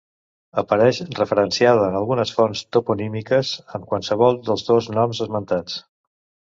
[0.61, 5.83] Apareix referenciada en algunes fonts toponímiques amb qualsevol dels dos noms esmentats.